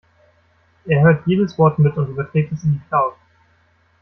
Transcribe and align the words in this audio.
Er 0.85 1.01
hört 1.03 1.27
jedes 1.27 1.55
Wort 1.59 1.77
mit 1.77 1.95
und 1.95 2.09
überträgt 2.09 2.51
es 2.53 2.63
in 2.63 2.71
die 2.73 2.81
Cloud. 2.87 3.13